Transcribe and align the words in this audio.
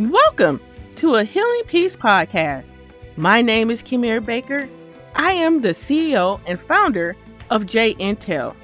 Welcome 0.00 0.62
to 0.96 1.16
a 1.16 1.24
Healing 1.24 1.64
Peace 1.66 1.94
podcast. 1.94 2.72
My 3.18 3.42
name 3.42 3.70
is 3.70 3.82
Kimir 3.82 4.24
Baker. 4.24 4.66
I 5.14 5.32
am 5.32 5.60
the 5.60 5.74
CEO 5.74 6.40
and 6.46 6.58
founder 6.58 7.16
of 7.50 7.66
J 7.66 7.92
Intel, 7.96 8.56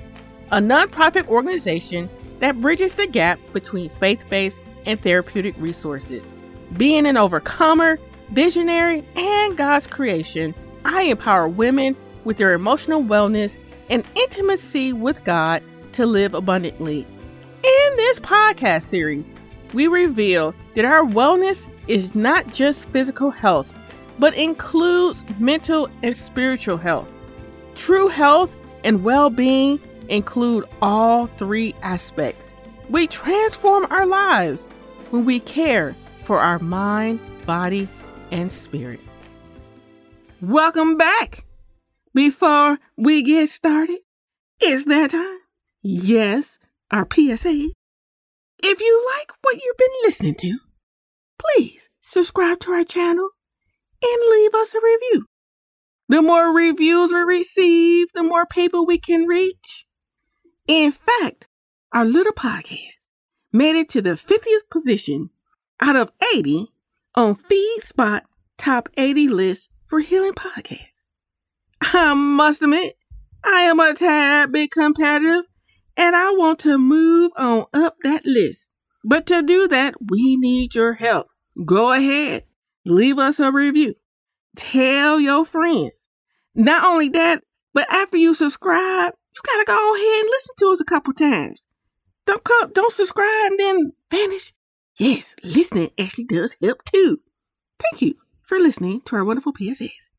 a 0.50 0.56
nonprofit 0.60 1.28
organization 1.28 2.08
that 2.38 2.58
bridges 2.62 2.94
the 2.94 3.06
gap 3.06 3.38
between 3.52 3.90
faith 4.00 4.24
based 4.30 4.58
and 4.86 4.98
therapeutic 4.98 5.54
resources. 5.58 6.34
Being 6.78 7.04
an 7.04 7.18
overcomer, 7.18 7.98
visionary, 8.30 9.04
and 9.14 9.58
God's 9.58 9.86
creation, 9.86 10.54
I 10.86 11.02
empower 11.02 11.48
women 11.48 11.96
with 12.24 12.38
their 12.38 12.54
emotional 12.54 13.02
wellness 13.02 13.58
and 13.90 14.06
intimacy 14.14 14.94
with 14.94 15.22
God 15.22 15.62
to 15.92 16.06
live 16.06 16.32
abundantly. 16.32 17.00
In 17.62 17.96
this 17.96 18.20
podcast 18.20 18.84
series, 18.84 19.34
we 19.72 19.86
reveal 19.86 20.54
that 20.74 20.84
our 20.84 21.02
wellness 21.02 21.66
is 21.88 22.14
not 22.14 22.52
just 22.52 22.88
physical 22.90 23.30
health, 23.30 23.66
but 24.18 24.34
includes 24.34 25.24
mental 25.38 25.88
and 26.02 26.16
spiritual 26.16 26.76
health. 26.76 27.08
True 27.74 28.08
health 28.08 28.54
and 28.84 29.04
well 29.04 29.30
being 29.30 29.80
include 30.08 30.64
all 30.80 31.26
three 31.26 31.74
aspects. 31.82 32.54
We 32.88 33.06
transform 33.06 33.86
our 33.90 34.06
lives 34.06 34.66
when 35.10 35.24
we 35.24 35.40
care 35.40 35.94
for 36.24 36.38
our 36.38 36.58
mind, 36.58 37.20
body, 37.44 37.88
and 38.30 38.50
spirit. 38.50 39.00
Welcome 40.40 40.96
back. 40.96 41.44
Before 42.14 42.78
we 42.96 43.22
get 43.22 43.48
started, 43.50 43.98
it's 44.60 44.84
that 44.86 45.10
time. 45.10 45.38
Yes, 45.82 46.58
our 46.90 47.06
PSA. 47.12 47.70
If 48.68 48.80
you 48.80 49.08
like 49.16 49.30
what 49.42 49.62
you've 49.62 49.76
been 49.76 49.86
listening 50.02 50.34
to, 50.40 50.58
please 51.38 51.88
subscribe 52.00 52.58
to 52.60 52.72
our 52.72 52.82
channel 52.82 53.28
and 54.02 54.30
leave 54.32 54.54
us 54.56 54.74
a 54.74 54.78
review. 54.78 55.26
The 56.08 56.20
more 56.20 56.52
reviews 56.52 57.12
we 57.12 57.20
receive, 57.20 58.08
the 58.12 58.24
more 58.24 58.44
people 58.44 58.84
we 58.84 58.98
can 58.98 59.28
reach. 59.28 59.86
In 60.66 60.90
fact, 60.90 61.46
our 61.92 62.04
little 62.04 62.32
podcast 62.32 63.06
made 63.52 63.76
it 63.76 63.88
to 63.90 64.02
the 64.02 64.14
50th 64.14 64.68
position 64.68 65.30
out 65.80 65.94
of 65.94 66.10
80 66.34 66.66
on 67.14 67.36
FeedSpot 67.36 68.22
top 68.58 68.88
80 68.96 69.28
list 69.28 69.70
for 69.84 70.00
healing 70.00 70.32
podcasts. 70.32 71.04
I 71.82 72.14
must 72.14 72.62
admit, 72.62 72.96
I 73.44 73.60
am 73.60 73.78
a 73.78 73.94
tad 73.94 74.50
bit 74.50 74.72
competitive 74.72 75.44
and 75.96 76.14
I 76.16 76.30
want 76.32 76.58
to 76.60 76.78
move 76.78 77.32
on 77.36 77.66
up 77.72 77.96
that 78.02 78.24
list. 78.24 78.70
But 79.04 79.26
to 79.26 79.42
do 79.42 79.68
that, 79.68 79.94
we 80.10 80.36
need 80.36 80.74
your 80.74 80.94
help. 80.94 81.28
Go 81.64 81.92
ahead, 81.92 82.44
leave 82.84 83.18
us 83.18 83.40
a 83.40 83.52
review. 83.52 83.94
Tell 84.56 85.20
your 85.20 85.44
friends. 85.44 86.08
Not 86.54 86.84
only 86.84 87.08
that, 87.10 87.42
but 87.72 87.86
after 87.90 88.16
you 88.16 88.34
subscribe, 88.34 89.12
you 89.34 89.42
gotta 89.44 89.64
go 89.66 89.94
ahead 89.94 90.20
and 90.20 90.30
listen 90.30 90.54
to 90.58 90.72
us 90.72 90.80
a 90.80 90.84
couple 90.84 91.12
times. 91.12 91.64
Don't 92.26 92.42
come, 92.42 92.72
don't 92.72 92.92
subscribe 92.92 93.50
and 93.50 93.60
then 93.60 93.92
vanish. 94.10 94.52
Yes, 94.98 95.34
listening 95.44 95.90
actually 95.98 96.24
does 96.24 96.56
help 96.60 96.84
too. 96.84 97.20
Thank 97.78 98.02
you 98.02 98.14
for 98.42 98.58
listening 98.58 99.02
to 99.02 99.16
our 99.16 99.24
wonderful 99.24 99.52
PSAs. 99.52 100.10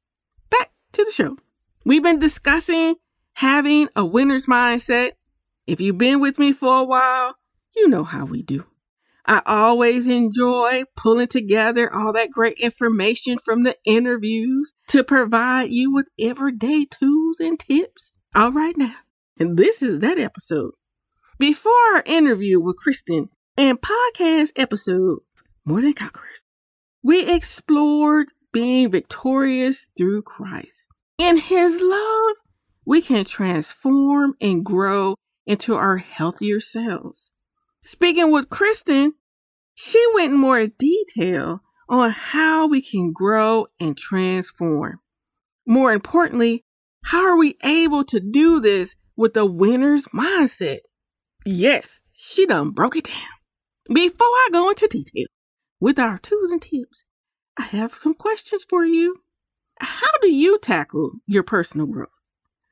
Back 0.49 0.71
to 0.93 1.03
the 1.03 1.11
show. 1.11 1.37
We've 1.83 2.03
been 2.03 2.19
discussing 2.19 2.95
having 3.33 3.89
a 3.95 4.05
winner's 4.05 4.45
mindset 4.45 5.13
if 5.67 5.81
you've 5.81 5.97
been 5.97 6.21
with 6.21 6.39
me 6.39 6.53
for 6.53 6.79
a 6.79 6.83
while, 6.83 7.35
you 7.75 7.89
know 7.89 8.05
how 8.05 8.25
we 8.25 8.41
do. 8.41 8.65
I 9.25 9.41
always 9.45 10.07
enjoy 10.07 10.83
pulling 10.95 11.27
together 11.27 11.93
all 11.93 12.13
that 12.13 12.31
great 12.31 12.57
information 12.57 13.37
from 13.37 13.63
the 13.63 13.75
interviews 13.83 14.71
to 14.87 15.03
provide 15.03 15.69
you 15.73 15.93
with 15.93 16.07
everyday 16.17 16.85
tools 16.85 17.41
and 17.41 17.59
tips. 17.59 18.13
All 18.33 18.53
right, 18.53 18.77
now, 18.77 18.95
and 19.37 19.57
this 19.57 19.83
is 19.83 19.99
that 19.99 20.17
episode. 20.17 20.71
Before 21.37 21.73
our 21.93 22.03
interview 22.05 22.61
with 22.61 22.77
Kristen 22.77 23.29
and 23.57 23.81
podcast 23.81 24.53
episode, 24.55 25.19
More 25.65 25.81
Than 25.81 25.93
Conquerors, 25.93 26.45
we 27.03 27.29
explored 27.29 28.31
being 28.53 28.89
victorious 28.89 29.89
through 29.97 30.21
Christ. 30.21 30.87
In 31.17 31.37
His 31.37 31.81
love, 31.81 32.35
we 32.85 33.01
can 33.01 33.25
transform 33.25 34.35
and 34.39 34.63
grow 34.63 35.15
into 35.47 35.73
our 35.73 35.97
healthier 35.97 36.59
selves. 36.59 37.31
Speaking 37.83 38.31
with 38.31 38.49
Kristen, 38.49 39.13
she 39.73 40.03
went 40.13 40.33
in 40.33 40.39
more 40.39 40.67
detail 40.67 41.61
on 41.89 42.11
how 42.11 42.67
we 42.67 42.81
can 42.81 43.13
grow 43.13 43.67
and 43.79 43.97
transform. 43.97 44.99
More 45.65 45.93
importantly, 45.93 46.65
how 47.05 47.25
are 47.25 47.37
we 47.37 47.57
able 47.63 48.03
to 48.05 48.19
do 48.19 48.59
this 48.59 48.95
with 49.15 49.37
a 49.37 49.45
winner's 49.45 50.05
mindset? 50.07 50.79
Yes, 51.45 52.01
she 52.11 52.45
done 52.45 52.71
broke 52.71 52.97
it 52.97 53.05
down. 53.05 53.93
Before 53.93 54.27
I 54.27 54.49
go 54.51 54.69
into 54.69 54.87
detail 54.87 55.27
with 55.79 55.97
our 55.97 56.17
tools 56.17 56.51
and 56.51 56.61
tips, 56.61 57.05
I 57.57 57.63
have 57.63 57.95
some 57.95 58.13
questions 58.13 58.65
for 58.67 58.83
you. 58.83 59.21
How 59.79 60.11
do 60.21 60.29
you 60.29 60.59
tackle 60.59 61.11
your 61.25 61.43
personal 61.43 61.87
growth? 61.87 62.09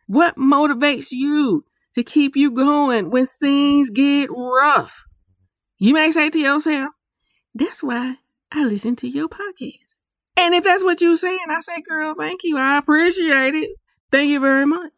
What 0.07 0.35
motivates 0.35 1.07
you 1.11 1.63
to 1.95 2.03
keep 2.03 2.35
you 2.35 2.51
going 2.51 3.09
when 3.09 3.25
things 3.25 3.89
get 3.89 4.29
rough. 4.29 5.06
You 5.78 5.94
may 5.94 6.11
say 6.11 6.29
to 6.29 6.39
yourself, 6.39 6.91
that's 7.53 7.81
why 7.81 8.17
I 8.51 8.66
listen 8.66 8.95
to 8.97 9.07
your 9.07 9.29
podcast. 9.29 9.97
And 10.38 10.53
if 10.53 10.66
that's 10.66 10.84
what 10.84 11.00
you're 11.00 11.17
saying, 11.17 11.39
I 11.50 11.61
say, 11.61 11.81
girl, 11.81 12.13
thank 12.13 12.44
you. 12.44 12.57
I 12.57 12.78
appreciate 12.78 13.55
it. 13.55 13.72
Thank 14.11 14.29
you 14.29 14.41
very 14.41 14.66
much. 14.66 14.91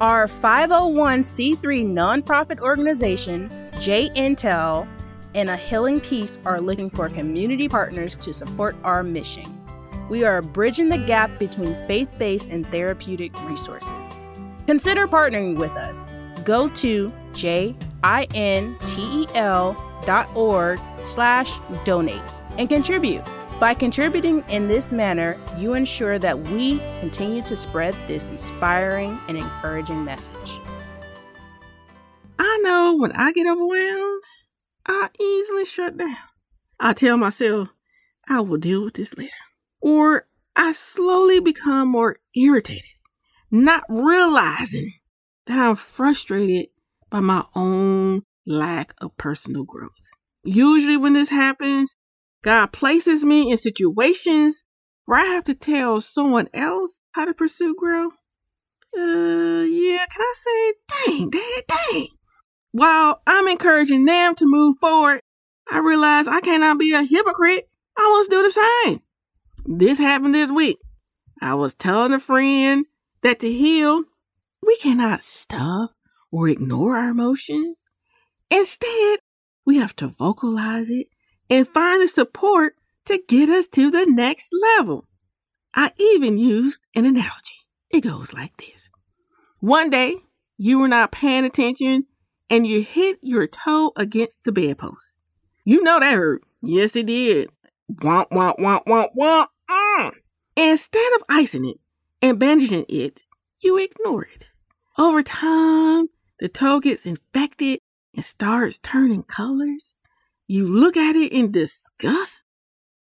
Our 0.00 0.26
501c3 0.26 1.58
nonprofit 1.86 2.60
organization, 2.60 3.50
J 3.80 4.08
Intel, 4.10 4.88
and 5.34 5.50
A 5.50 5.56
Healing 5.56 6.00
Peace 6.00 6.38
are 6.44 6.60
looking 6.60 6.90
for 6.90 7.08
community 7.08 7.68
partners 7.68 8.16
to 8.16 8.32
support 8.32 8.76
our 8.84 9.02
mission. 9.02 9.58
We 10.08 10.24
are 10.24 10.42
bridging 10.42 10.88
the 10.88 10.98
gap 10.98 11.38
between 11.38 11.74
faith 11.86 12.08
based 12.18 12.50
and 12.50 12.66
therapeutic 12.66 13.32
resources. 13.48 14.20
Consider 14.66 15.08
partnering 15.08 15.56
with 15.56 15.72
us. 15.72 16.12
Go 16.44 16.68
to 16.68 17.12
jintel.org 17.32 17.90
slash 21.04 21.52
donate 21.84 22.22
and 22.58 22.68
contribute. 22.68 23.22
By 23.60 23.74
contributing 23.74 24.44
in 24.48 24.66
this 24.66 24.90
manner, 24.90 25.38
you 25.56 25.74
ensure 25.74 26.18
that 26.18 26.38
we 26.38 26.80
continue 27.00 27.42
to 27.42 27.56
spread 27.56 27.94
this 28.08 28.28
inspiring 28.28 29.18
and 29.28 29.38
encouraging 29.38 30.04
message. 30.04 30.58
I 32.38 32.58
know 32.62 32.96
when 32.96 33.12
I 33.12 33.30
get 33.30 33.46
overwhelmed, 33.46 34.24
I 34.86 35.10
easily 35.20 35.64
shut 35.64 35.96
down. 35.96 36.16
I 36.80 36.92
tell 36.92 37.16
myself, 37.16 37.68
I 38.28 38.40
will 38.40 38.58
deal 38.58 38.84
with 38.84 38.94
this 38.94 39.16
later. 39.16 39.30
Or 39.80 40.26
I 40.56 40.72
slowly 40.72 41.38
become 41.38 41.88
more 41.88 42.18
irritated 42.34 42.90
not 43.52 43.84
realizing 43.88 44.94
that 45.46 45.58
I'm 45.58 45.76
frustrated 45.76 46.68
by 47.10 47.20
my 47.20 47.44
own 47.54 48.22
lack 48.46 48.94
of 48.98 49.16
personal 49.18 49.64
growth. 49.64 49.90
Usually, 50.42 50.96
when 50.96 51.12
this 51.12 51.28
happens, 51.28 51.96
God 52.42 52.72
places 52.72 53.24
me 53.24 53.50
in 53.50 53.56
situations 53.56 54.64
where 55.04 55.20
I 55.20 55.26
have 55.26 55.44
to 55.44 55.54
tell 55.54 56.00
someone 56.00 56.48
else 56.54 57.00
how 57.12 57.26
to 57.26 57.34
pursue 57.34 57.74
growth. 57.76 58.14
Uh, 58.96 59.64
yeah, 59.68 60.06
can 60.06 60.20
I 60.20 60.34
say, 60.36 60.74
dang, 61.06 61.30
dang, 61.30 61.62
dang. 61.68 62.08
While 62.72 63.22
I'm 63.26 63.48
encouraging 63.48 64.06
them 64.06 64.34
to 64.36 64.46
move 64.46 64.76
forward, 64.80 65.20
I 65.70 65.78
realize 65.78 66.26
I 66.26 66.40
cannot 66.40 66.78
be 66.78 66.92
a 66.94 67.02
hypocrite. 67.02 67.68
I 67.96 68.08
must 68.16 68.30
do 68.30 68.42
the 68.42 68.50
same. 68.50 69.02
This 69.64 69.98
happened 69.98 70.34
this 70.34 70.50
week. 70.50 70.78
I 71.40 71.54
was 71.54 71.74
telling 71.74 72.12
a 72.12 72.18
friend 72.18 72.86
that 73.22 73.40
to 73.40 73.50
heal, 73.52 74.04
we 74.64 74.76
cannot 74.76 75.22
stuff 75.22 75.92
or 76.30 76.48
ignore 76.48 76.96
our 76.96 77.10
emotions. 77.10 77.88
Instead, 78.50 79.20
we 79.64 79.78
have 79.78 79.94
to 79.96 80.08
vocalize 80.08 80.90
it 80.90 81.08
and 81.48 81.68
find 81.68 82.02
the 82.02 82.08
support 82.08 82.74
to 83.06 83.20
get 83.28 83.48
us 83.48 83.68
to 83.68 83.90
the 83.90 84.06
next 84.06 84.48
level. 84.76 85.06
I 85.74 85.92
even 85.98 86.38
used 86.38 86.82
an 86.94 87.04
analogy. 87.04 87.60
It 87.90 88.02
goes 88.02 88.32
like 88.32 88.56
this. 88.56 88.90
One 89.60 89.90
day, 89.90 90.16
you 90.56 90.78
were 90.78 90.88
not 90.88 91.12
paying 91.12 91.44
attention 91.44 92.06
and 92.50 92.66
you 92.66 92.82
hit 92.82 93.18
your 93.22 93.46
toe 93.46 93.92
against 93.96 94.44
the 94.44 94.52
bedpost. 94.52 95.16
You 95.64 95.82
know 95.82 96.00
that 96.00 96.14
hurt. 96.14 96.42
Yes, 96.60 96.96
it 96.96 97.06
did. 97.06 97.50
Womp, 97.90 98.30
womp, 98.30 98.58
womp, 98.58 98.84
womp, 98.86 99.08
womp. 99.18 99.46
Mm. 99.70 100.12
Instead 100.56 101.12
of 101.14 101.22
icing 101.28 101.68
it, 101.68 101.76
and 102.22 102.38
bandaging 102.38 102.86
it, 102.88 103.26
you 103.60 103.76
ignore 103.76 104.22
it. 104.22 104.48
Over 104.96 105.22
time, 105.22 106.06
the 106.38 106.48
toe 106.48 106.80
gets 106.80 107.04
infected 107.04 107.80
and 108.14 108.24
starts 108.24 108.78
turning 108.78 109.24
colors. 109.24 109.94
you 110.46 110.68
look 110.68 110.96
at 110.96 111.16
it 111.16 111.32
in 111.32 111.50
disgust. 111.50 112.44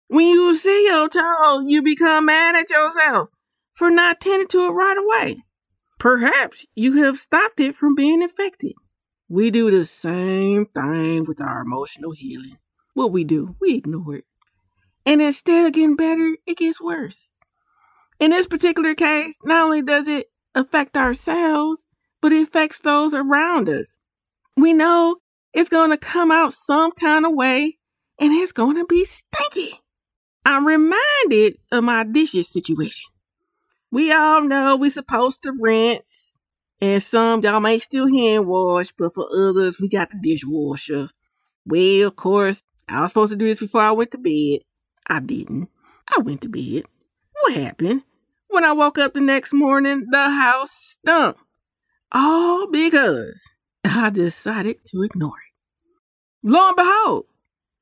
When 0.08 0.26
you 0.26 0.54
see 0.54 0.86
your 0.86 1.08
toe, 1.08 1.60
you 1.60 1.82
become 1.82 2.26
mad 2.26 2.54
at 2.54 2.70
yourself 2.70 3.30
for 3.74 3.90
not 3.90 4.20
tending 4.20 4.48
to 4.48 4.66
it 4.66 4.70
right 4.70 4.98
away. 4.98 5.44
Perhaps 5.98 6.66
you 6.74 6.92
could 6.92 7.04
have 7.04 7.18
stopped 7.18 7.60
it 7.60 7.74
from 7.74 7.94
being 7.94 8.22
infected. 8.22 8.72
We 9.28 9.50
do 9.50 9.70
the 9.70 9.84
same 9.84 10.66
thing 10.66 11.24
with 11.24 11.40
our 11.40 11.60
emotional 11.60 12.12
healing. 12.12 12.58
What 12.94 13.12
we 13.12 13.24
do, 13.24 13.56
we 13.60 13.76
ignore 13.76 14.16
it. 14.16 14.24
And 15.06 15.22
instead 15.22 15.66
of 15.66 15.72
getting 15.72 15.96
better, 15.96 16.36
it 16.46 16.58
gets 16.58 16.80
worse. 16.80 17.30
In 18.20 18.30
this 18.30 18.46
particular 18.46 18.94
case, 18.94 19.38
not 19.44 19.64
only 19.64 19.80
does 19.80 20.06
it 20.06 20.26
affect 20.54 20.96
ourselves, 20.96 21.86
but 22.20 22.32
it 22.32 22.42
affects 22.42 22.80
those 22.80 23.14
around 23.14 23.68
us. 23.68 23.98
We 24.58 24.74
know 24.74 25.16
it's 25.54 25.70
going 25.70 25.90
to 25.90 25.96
come 25.96 26.30
out 26.30 26.52
some 26.52 26.92
kind 26.92 27.24
of 27.24 27.32
way 27.32 27.78
and 28.18 28.32
it's 28.32 28.52
going 28.52 28.76
to 28.76 28.84
be 28.84 29.06
stinky. 29.06 29.80
I'm 30.44 30.66
reminded 30.66 31.56
of 31.72 31.84
my 31.84 32.04
dishes 32.04 32.48
situation. 32.48 33.08
We 33.90 34.12
all 34.12 34.42
know 34.42 34.76
we're 34.76 34.90
supposed 34.90 35.42
to 35.42 35.52
rinse, 35.58 36.36
and 36.80 37.02
some 37.02 37.40
y'all 37.42 37.60
may 37.60 37.78
still 37.78 38.06
hand 38.06 38.46
wash, 38.46 38.92
but 38.92 39.14
for 39.14 39.26
others, 39.34 39.80
we 39.80 39.88
got 39.88 40.10
the 40.10 40.18
dishwasher. 40.22 41.08
Well, 41.66 42.08
of 42.08 42.16
course, 42.16 42.62
I 42.88 43.00
was 43.00 43.10
supposed 43.10 43.32
to 43.32 43.36
do 43.36 43.46
this 43.46 43.60
before 43.60 43.80
I 43.80 43.90
went 43.90 44.12
to 44.12 44.18
bed. 44.18 44.60
I 45.08 45.20
didn't. 45.20 45.68
I 46.16 46.20
went 46.20 46.42
to 46.42 46.48
bed. 46.48 46.84
What 47.40 47.54
happened? 47.54 48.02
When 48.60 48.68
I 48.68 48.72
woke 48.72 48.98
up 48.98 49.14
the 49.14 49.22
next 49.22 49.54
morning, 49.54 50.08
the 50.10 50.28
house 50.28 50.70
stunk. 50.70 51.38
All 52.12 52.70
because 52.70 53.40
I 53.86 54.10
decided 54.10 54.84
to 54.84 55.00
ignore 55.00 55.32
it. 55.32 55.54
Lo 56.42 56.68
and 56.68 56.76
behold, 56.76 57.24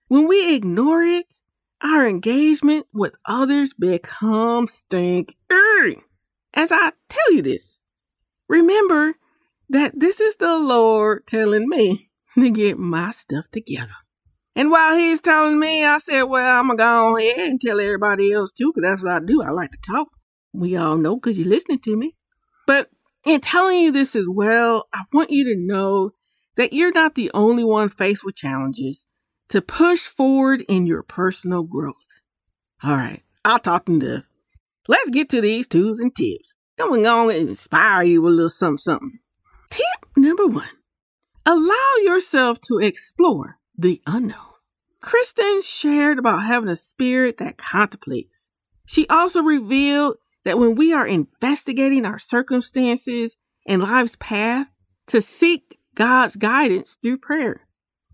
when 0.06 0.28
we 0.28 0.54
ignore 0.54 1.02
it, 1.02 1.42
our 1.82 2.06
engagement 2.06 2.86
with 2.94 3.16
others 3.26 3.74
becomes 3.74 4.72
stink. 4.72 5.34
As 6.54 6.70
I 6.70 6.92
tell 7.08 7.32
you 7.32 7.42
this, 7.42 7.80
remember 8.46 9.16
that 9.68 9.98
this 9.98 10.20
is 10.20 10.36
the 10.36 10.60
Lord 10.60 11.26
telling 11.26 11.68
me 11.68 12.08
to 12.36 12.52
get 12.52 12.78
my 12.78 13.10
stuff 13.10 13.50
together. 13.50 13.96
And 14.54 14.70
while 14.70 14.96
he's 14.96 15.20
telling 15.20 15.58
me, 15.58 15.84
I 15.84 15.98
said, 15.98 16.22
well, 16.22 16.60
I'm 16.60 16.68
going 16.68 16.78
to 16.78 16.84
go 16.84 17.16
ahead 17.16 17.50
and 17.50 17.60
tell 17.60 17.80
everybody 17.80 18.32
else 18.32 18.52
too, 18.52 18.72
because 18.72 18.88
that's 18.88 19.02
what 19.02 19.20
I 19.20 19.26
do. 19.26 19.42
I 19.42 19.50
like 19.50 19.72
to 19.72 19.78
talk. 19.84 20.10
We 20.52 20.76
all 20.76 20.96
know 20.96 21.16
because 21.16 21.38
you're 21.38 21.48
listening 21.48 21.80
to 21.80 21.96
me. 21.96 22.16
But 22.66 22.90
in 23.24 23.40
telling 23.40 23.78
you 23.78 23.92
this 23.92 24.16
as 24.16 24.26
well, 24.28 24.88
I 24.92 25.02
want 25.12 25.30
you 25.30 25.44
to 25.44 25.56
know 25.56 26.12
that 26.56 26.72
you're 26.72 26.92
not 26.92 27.14
the 27.14 27.30
only 27.34 27.64
one 27.64 27.88
faced 27.88 28.24
with 28.24 28.36
challenges 28.36 29.06
to 29.48 29.62
push 29.62 30.02
forward 30.06 30.62
in 30.68 30.86
your 30.86 31.02
personal 31.02 31.62
growth. 31.62 32.20
All 32.82 32.96
right, 32.96 33.22
I'll 33.44 33.58
talk 33.58 33.86
to 33.86 33.92
enough. 33.92 34.24
Let's 34.86 35.10
get 35.10 35.28
to 35.30 35.40
these 35.40 35.66
tools 35.66 36.00
and 36.00 36.14
tips. 36.14 36.56
Going 36.78 37.06
on 37.06 37.30
and 37.30 37.48
inspire 37.48 38.04
you 38.04 38.22
with 38.22 38.32
a 38.32 38.36
little 38.36 38.48
something 38.48 38.78
something. 38.78 39.18
Tip 39.70 40.06
number 40.16 40.46
one 40.46 40.68
allow 41.44 41.94
yourself 42.02 42.60
to 42.60 42.78
explore 42.78 43.58
the 43.76 44.02
unknown. 44.06 44.36
Kristen 45.00 45.62
shared 45.62 46.18
about 46.18 46.44
having 46.44 46.68
a 46.68 46.76
spirit 46.76 47.38
that 47.38 47.56
contemplates. 47.56 48.50
She 48.84 49.06
also 49.08 49.42
revealed 49.42 50.16
that 50.48 50.58
when 50.58 50.74
we 50.74 50.94
are 50.94 51.06
investigating 51.06 52.06
our 52.06 52.18
circumstances 52.18 53.36
and 53.66 53.82
life's 53.82 54.16
path, 54.18 54.66
to 55.08 55.20
seek 55.20 55.78
God's 55.94 56.36
guidance 56.36 56.96
through 57.02 57.18
prayer. 57.18 57.66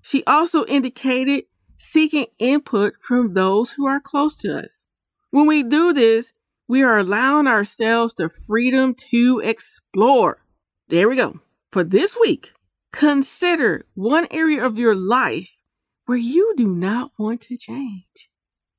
She 0.03 0.25
also 0.27 0.65
indicated 0.67 1.45
seeking 1.77 2.27
input 2.39 2.95
from 3.01 3.35
those 3.35 3.73
who 3.73 3.87
are 3.87 4.01
close 4.01 4.37
to 4.39 4.59
us. 4.59 4.87
When 5.31 5.47
we 5.47 5.63
do 5.63 5.93
this, 5.93 6.33
we 6.67 6.83
are 6.83 6.99
allowing 6.99 7.47
ourselves 7.47 8.15
the 8.15 8.31
freedom 8.47 8.95
to 8.95 9.41
explore. 9.41 10.45
There 10.89 11.09
we 11.09 11.17
go. 11.17 11.41
For 11.73 11.85
this 11.85 12.17
week, 12.21 12.53
consider 12.93 13.87
one 13.95 14.27
area 14.31 14.65
of 14.65 14.79
your 14.79 14.95
life 14.95 15.59
where 16.07 16.19
you 16.19 16.55
do 16.57 16.69
not 16.69 17.13
want 17.19 17.41
to 17.43 17.57
change. 17.57 18.31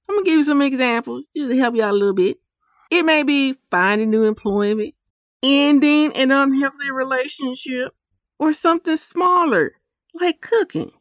I'm 0.07 0.15
going 0.15 0.25
to 0.25 0.31
give 0.31 0.37
you 0.37 0.43
some 0.43 0.61
examples 0.61 1.27
just 1.35 1.49
to 1.49 1.57
help 1.57 1.75
you 1.75 1.83
out 1.83 1.91
a 1.91 1.97
little 1.97 2.13
bit. 2.13 2.37
It 2.91 3.03
may 3.03 3.23
be 3.23 3.55
finding 3.71 4.11
new 4.11 4.23
employment, 4.23 4.93
ending 5.41 6.15
an 6.15 6.31
unhealthy 6.31 6.91
relationship, 6.91 7.93
or 8.39 8.53
something 8.53 8.97
smaller 8.97 9.73
like 10.13 10.41
cooking, 10.41 10.91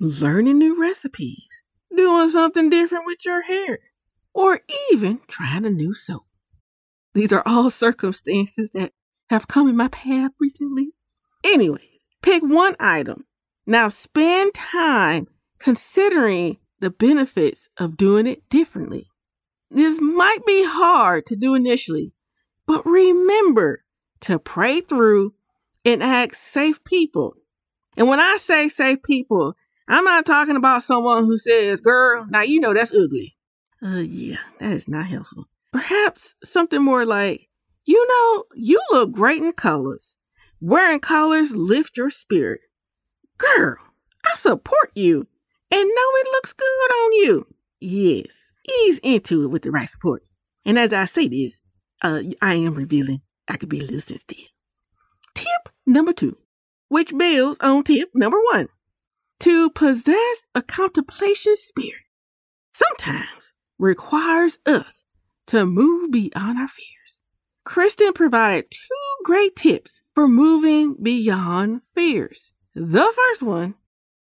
learning 0.00 0.58
new 0.58 0.80
recipes, 0.80 1.62
doing 1.94 2.30
something 2.30 2.70
different 2.70 3.06
with 3.06 3.24
your 3.24 3.42
hair, 3.42 3.80
or 4.34 4.60
even 4.92 5.20
trying 5.26 5.64
a 5.64 5.70
new 5.70 5.94
soap. 5.94 6.22
These 7.14 7.32
are 7.32 7.42
all 7.44 7.70
circumstances 7.70 8.70
that 8.72 8.92
have 9.28 9.48
come 9.48 9.68
in 9.68 9.76
my 9.76 9.88
path 9.88 10.32
recently. 10.40 10.90
Anyways, 11.44 12.06
pick 12.22 12.42
one 12.42 12.76
item. 12.80 13.26
Now 13.66 13.88
spend 13.88 14.54
time 14.54 15.26
considering 15.58 16.58
the 16.80 16.90
benefits 16.90 17.68
of 17.76 17.96
doing 17.96 18.26
it 18.26 18.48
differently. 18.48 19.06
This 19.72 20.00
might 20.00 20.44
be 20.44 20.64
hard 20.66 21.24
to 21.26 21.36
do 21.36 21.54
initially, 21.54 22.12
but 22.66 22.84
remember 22.84 23.84
to 24.20 24.38
pray 24.38 24.82
through 24.82 25.34
and 25.84 26.02
ask 26.02 26.34
safe 26.34 26.84
people. 26.84 27.36
And 27.96 28.06
when 28.06 28.20
I 28.20 28.36
say 28.38 28.68
safe 28.68 29.02
people, 29.02 29.56
I'm 29.88 30.04
not 30.04 30.26
talking 30.26 30.56
about 30.56 30.82
someone 30.82 31.24
who 31.24 31.38
says, 31.38 31.80
girl, 31.80 32.26
now 32.28 32.42
you 32.42 32.60
know 32.60 32.74
that's 32.74 32.94
ugly. 32.94 33.34
Uh, 33.82 34.02
yeah, 34.04 34.36
that 34.58 34.72
is 34.72 34.88
not 34.88 35.06
helpful. 35.06 35.46
Perhaps 35.72 36.36
something 36.44 36.82
more 36.82 37.06
like, 37.06 37.48
you 37.86 38.06
know, 38.06 38.44
you 38.54 38.80
look 38.90 39.12
great 39.12 39.42
in 39.42 39.52
colors. 39.52 40.16
Wearing 40.60 41.00
colors 41.00 41.56
lift 41.56 41.96
your 41.96 42.10
spirit. 42.10 42.60
Girl, 43.38 43.78
I 44.24 44.36
support 44.36 44.92
you 44.94 45.26
and 45.70 45.88
know 45.88 46.10
it 46.20 46.26
looks 46.32 46.52
good 46.52 46.64
on 46.64 47.12
you. 47.14 47.46
Yes, 47.80 48.51
ease 48.68 48.98
into 49.02 49.44
it 49.44 49.48
with 49.48 49.62
the 49.62 49.70
right 49.70 49.88
support. 49.88 50.22
And 50.64 50.78
as 50.78 50.92
I 50.92 51.06
say 51.06 51.28
this, 51.28 51.60
uh, 52.02 52.22
I 52.40 52.54
am 52.54 52.74
revealing 52.74 53.22
I 53.48 53.56
could 53.56 53.68
be 53.68 53.80
a 53.80 53.82
little 53.82 54.00
sensitive. 54.00 54.48
Tip 55.34 55.68
number 55.86 56.12
two, 56.12 56.36
which 56.88 57.16
builds 57.16 57.58
on 57.60 57.84
tip 57.84 58.10
number 58.14 58.38
one, 58.52 58.68
to 59.40 59.70
possess 59.70 60.48
a 60.54 60.62
contemplation 60.62 61.56
spirit 61.56 62.02
sometimes 62.72 63.52
requires 63.78 64.58
us 64.66 65.04
to 65.48 65.66
move 65.66 66.10
beyond 66.10 66.58
our 66.58 66.68
fears. 66.68 67.20
Kristen 67.64 68.12
provided 68.12 68.70
two 68.70 69.24
great 69.24 69.56
tips 69.56 70.02
for 70.14 70.28
moving 70.28 70.96
beyond 71.02 71.82
fears. 71.94 72.52
The 72.74 73.12
first 73.14 73.42
one 73.42 73.74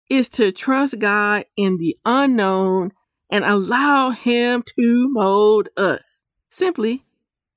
is 0.10 0.29
to 0.29 0.51
trust 0.51 1.00
God 1.00 1.46
in 1.55 1.77
the 1.77 1.98
unknown 2.05 2.91
and 3.31 3.45
allow 3.45 4.11
Him 4.11 4.63
to 4.77 5.09
mold 5.09 5.69
us. 5.77 6.23
Simply, 6.50 7.05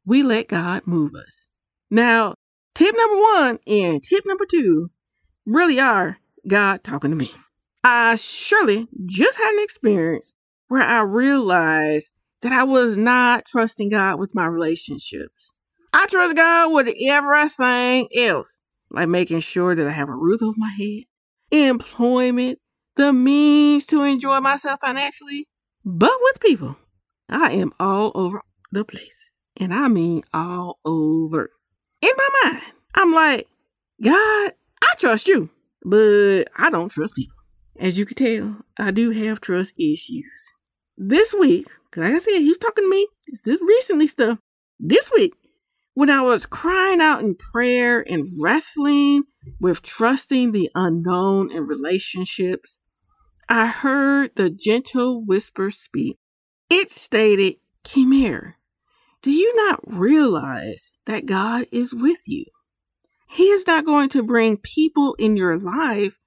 we 0.07 0.23
let 0.23 0.49
God 0.49 0.87
move 0.87 1.15
us. 1.15 1.49
Now, 1.91 2.35
tip 2.75 2.95
number 2.97 3.17
one 3.17 3.59
and 3.67 4.03
tip 4.03 4.25
number 4.25 4.47
two 4.47 4.91
really 5.45 5.81
are 5.81 6.19
God 6.47 6.85
talking 6.85 7.11
to 7.11 7.17
me. 7.17 7.33
I 7.83 8.15
surely 8.17 8.89
just 9.05 9.37
had 9.37 9.53
an 9.53 9.63
experience 9.63 10.35
where 10.69 10.83
I 10.83 11.01
realized 11.01 12.11
that 12.43 12.53
I 12.53 12.65
was 12.65 12.97
not 12.97 13.45
trusting 13.47 13.91
God 13.91 14.19
with 14.19 14.35
my 14.35 14.47
relationships. 14.47 15.53
I 15.93 16.07
trust 16.07 16.37
God 16.37 16.73
with 16.73 16.89
everything 17.07 18.09
else, 18.17 18.59
like 18.91 19.09
making 19.09 19.41
sure 19.41 19.75
that 19.75 19.87
I 19.87 19.93
have 19.93 20.09
a 20.09 20.15
roof 20.15 20.43
over 20.43 20.57
my 20.57 20.75
head, 20.77 21.05
employment, 21.51 22.59
the 22.97 23.13
means 23.13 23.87
to 23.87 24.03
enjoy 24.03 24.41
myself 24.41 24.81
financially. 24.81 25.49
But 25.85 26.13
with 26.23 26.41
people, 26.41 26.77
I 27.29 27.53
am 27.53 27.73
all 27.79 28.11
over 28.15 28.41
the 28.73 28.85
place. 28.85 29.31
And 29.59 29.73
I 29.73 29.89
mean 29.89 30.25
all 30.33 30.79
over. 30.85 31.51
In 32.01 32.11
my 32.17 32.29
mind, 32.45 32.63
I'm 32.95 33.13
like, 33.13 33.49
God, 34.03 34.53
I 34.83 34.95
trust 34.99 35.29
you, 35.29 35.51
but 35.85 36.45
I 36.57 36.71
don't 36.71 36.89
trust 36.89 37.15
people. 37.15 37.37
As 37.79 37.99
you 37.99 38.07
can 38.07 38.17
tell, 38.17 38.57
I 38.79 38.91
do 38.93 39.11
have 39.11 39.41
trust 39.41 39.75
issues. 39.79 40.25
This 40.97 41.35
week, 41.35 41.67
cause 41.91 42.03
like 42.03 42.15
I 42.15 42.19
said, 42.19 42.39
he 42.39 42.49
was 42.49 42.59
talking 42.59 42.85
to 42.85 42.91
me. 42.91 43.07
This 43.29 43.47
is 43.47 43.61
recently 43.61 44.07
stuff. 44.07 44.39
This 44.79 45.11
week, 45.15 45.35
when 45.95 46.11
I 46.11 46.23
was 46.23 46.47
crying 46.47 47.01
out 47.01 47.21
in 47.21 47.37
prayer 47.37 48.01
and 48.01 48.27
wrestling 48.41 49.25
with 49.61 49.83
trusting 49.83 50.53
the 50.53 50.71
unknown 50.75 51.53
in 51.53 51.67
relationships, 51.67 52.81
I 53.49 53.67
heard 53.67 54.37
the 54.37 54.51
gentle 54.51 55.25
whisper 55.25 55.71
speak. 55.71 56.19
It 56.71 56.91
stated, 56.91 57.57
Kimir, 57.85 58.55
do 59.23 59.31
you 59.31 59.55
not 59.69 59.81
realize 59.87 60.93
that 61.07 61.27
God 61.27 61.67
is 61.71 61.95
with 61.95 62.27
you? 62.27 62.47
He 63.29 63.45
is 63.45 63.67
not 63.67 63.85
going 63.85 64.09
to 64.11 64.23
bring 64.23 64.57
people 64.59 65.15
in 65.19 65.37
your 65.37 65.59
life 65.59 66.19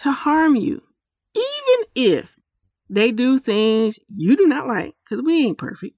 to 0.00 0.12
harm 0.12 0.56
you, 0.56 0.82
even 1.34 1.86
if 1.94 2.36
they 2.88 3.12
do 3.12 3.38
things 3.38 3.98
you 4.08 4.36
do 4.36 4.46
not 4.46 4.66
like 4.66 4.94
because 5.04 5.22
we 5.24 5.44
ain't 5.44 5.58
perfect. 5.58 5.96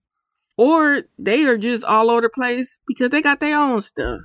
Or 0.57 1.03
they 1.19 1.45
are 1.45 1.59
just 1.59 1.85
all 1.85 2.11
over 2.11 2.23
the 2.23 2.31
place 2.31 2.81
because 2.87 3.11
they 3.11 3.23
got 3.23 3.41
their 3.41 3.59
own 3.59 3.81
stuff. 3.83 4.21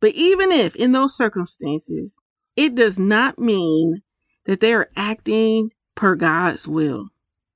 But 0.00 0.12
even 0.12 0.52
if 0.52 0.76
in 0.76 0.92
those 0.92 1.16
circumstances, 1.16 2.18
it 2.56 2.74
does 2.74 2.98
not 2.98 3.38
mean 3.38 4.02
that 4.46 4.60
they 4.60 4.72
are 4.74 4.90
acting 4.96 5.70
per 5.94 6.14
God's 6.16 6.68
will 6.68 7.08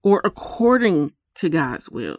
or 0.02 0.20
according 0.24 1.12
to 1.36 1.48
God's 1.48 1.90
will. 1.90 2.18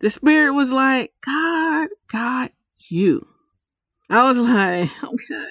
The 0.00 0.10
Spirit 0.10 0.52
was 0.52 0.72
like, 0.72 1.12
God 1.24 1.88
got 2.08 2.52
you. 2.88 3.26
I 4.08 4.24
was 4.24 4.38
like, 4.38 4.90
okay, 5.04 5.48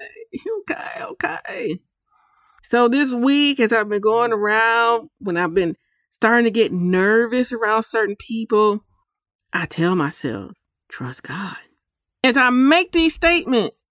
okay, 0.59 1.03
okay. 1.03 1.79
So 2.63 2.87
this 2.87 3.13
week, 3.13 3.59
as 3.59 3.71
I've 3.71 3.89
been 3.89 4.01
going 4.01 4.31
around, 4.31 5.09
when 5.19 5.37
I've 5.37 5.53
been 5.53 5.75
starting 6.11 6.45
to 6.45 6.51
get 6.51 6.71
nervous 6.71 7.53
around 7.53 7.83
certain 7.83 8.15
people, 8.15 8.83
I 9.53 9.65
tell 9.65 9.95
myself, 9.95 10.51
trust 10.89 11.23
God. 11.23 11.57
As 12.23 12.37
I 12.37 12.49
make 12.49 12.91
these 12.91 13.15
statements, 13.15 13.85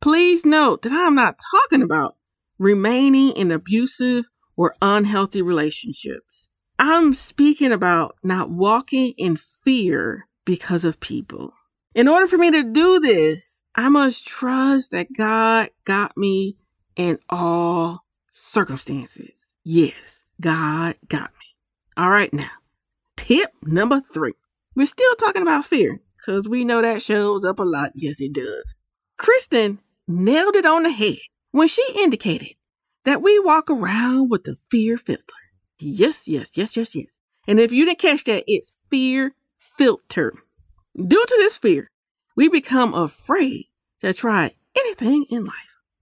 please 0.00 0.44
note 0.44 0.82
that 0.82 0.92
I'm 0.92 1.14
not 1.14 1.38
talking 1.52 1.82
about 1.82 2.16
remaining 2.58 3.30
in 3.32 3.50
abusive 3.50 4.26
or 4.56 4.74
unhealthy 4.80 5.42
relationships. 5.42 6.48
I'm 6.78 7.14
speaking 7.14 7.72
about 7.72 8.16
not 8.22 8.50
walking 8.50 9.14
in 9.16 9.36
fear 9.36 10.26
because 10.44 10.84
of 10.84 11.00
people. 11.00 11.52
In 11.94 12.08
order 12.08 12.26
for 12.26 12.38
me 12.38 12.50
to 12.50 12.62
do 12.62 12.98
this, 12.98 13.62
I 13.76 13.88
must 13.88 14.26
trust 14.26 14.90
that 14.90 15.12
God 15.16 15.70
got 15.84 16.16
me 16.16 16.56
in 16.96 17.18
all 17.28 18.04
circumstances. 18.28 19.54
Yes, 19.62 20.24
God 20.40 20.96
got 21.08 21.30
me. 21.30 21.56
All 21.96 22.10
right, 22.10 22.32
now, 22.32 22.50
tip 23.16 23.50
number 23.62 24.02
three. 24.12 24.34
We're 24.74 24.86
still 24.86 25.14
talking 25.16 25.42
about 25.42 25.64
fear 25.64 26.00
because 26.16 26.48
we 26.48 26.64
know 26.64 26.82
that 26.82 27.02
shows 27.02 27.44
up 27.44 27.60
a 27.60 27.64
lot. 27.64 27.92
Yes, 27.94 28.20
it 28.20 28.32
does. 28.32 28.74
Kristen 29.16 29.78
nailed 30.08 30.56
it 30.56 30.66
on 30.66 30.82
the 30.82 30.90
head 30.90 31.18
when 31.54 31.68
she 31.68 31.84
indicated 31.94 32.56
that 33.04 33.22
we 33.22 33.38
walk 33.38 33.70
around 33.70 34.28
with 34.28 34.42
the 34.42 34.56
fear 34.72 34.98
filter. 34.98 35.22
Yes, 35.78 36.26
yes, 36.26 36.56
yes, 36.56 36.76
yes, 36.76 36.96
yes. 36.96 37.20
And 37.46 37.60
if 37.60 37.70
you 37.70 37.84
didn't 37.84 38.00
catch 38.00 38.24
that, 38.24 38.42
it's 38.48 38.76
fear 38.90 39.36
filter. 39.78 40.32
Due 40.96 41.24
to 41.24 41.34
this 41.38 41.56
fear, 41.56 41.92
we 42.34 42.48
become 42.48 42.92
afraid 42.92 43.66
to 44.00 44.12
try 44.12 44.56
anything 44.76 45.26
in 45.30 45.44
life. 45.44 45.54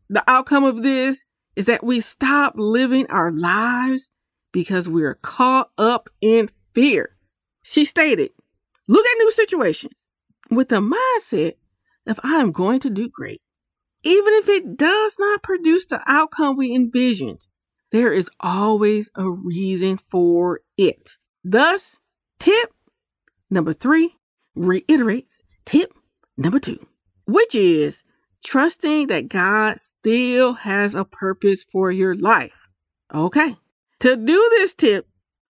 The 0.08 0.24
outcome 0.26 0.64
of 0.64 0.82
this 0.82 1.26
is 1.54 1.66
that 1.66 1.84
we 1.84 2.00
stop 2.00 2.54
living 2.56 3.06
our 3.08 3.30
lives 3.30 4.08
because 4.52 4.88
we're 4.88 5.16
caught 5.16 5.70
up 5.76 6.08
in 6.22 6.48
fear. 6.74 7.18
She 7.62 7.84
stated, 7.84 8.30
look 8.88 9.04
at 9.04 9.18
new 9.18 9.30
situations 9.32 10.08
with 10.50 10.70
the 10.70 10.76
mindset 10.76 11.56
of 12.06 12.18
I'm 12.22 12.52
going 12.52 12.80
to 12.80 12.88
do 12.88 13.10
great. 13.10 13.42
Even 14.04 14.34
if 14.34 14.48
it 14.48 14.76
does 14.76 15.16
not 15.18 15.42
produce 15.42 15.86
the 15.86 16.00
outcome 16.06 16.56
we 16.56 16.74
envisioned, 16.74 17.46
there 17.92 18.12
is 18.12 18.30
always 18.40 19.10
a 19.14 19.30
reason 19.30 19.98
for 20.10 20.60
it. 20.76 21.16
Thus, 21.44 22.00
tip 22.40 22.72
number 23.50 23.72
three 23.72 24.16
reiterates 24.54 25.42
tip 25.64 25.92
number 26.36 26.58
two, 26.58 26.86
which 27.26 27.54
is 27.54 28.02
trusting 28.44 29.06
that 29.06 29.28
God 29.28 29.80
still 29.80 30.54
has 30.54 30.94
a 30.94 31.04
purpose 31.04 31.64
for 31.64 31.92
your 31.92 32.14
life. 32.16 32.66
Okay. 33.14 33.56
To 34.00 34.16
do 34.16 34.48
this 34.56 34.74
tip, 34.74 35.06